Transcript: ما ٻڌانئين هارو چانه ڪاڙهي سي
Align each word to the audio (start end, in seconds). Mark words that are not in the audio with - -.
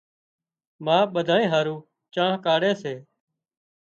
ما 0.85 0.97
ٻڌانئين 1.13 1.51
هارو 1.53 1.75
چانه 2.13 2.37
ڪاڙهي 2.45 2.73
سي 2.81 2.93